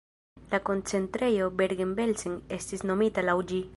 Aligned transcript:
La 0.53 0.59
koncentrejo 0.69 1.49
Bergen-Belsen 1.59 2.39
estis 2.59 2.87
nomita 2.93 3.27
laŭ 3.29 3.37
ĝi. 3.53 3.63